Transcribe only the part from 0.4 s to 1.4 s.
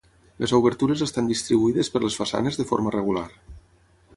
Les obertures estan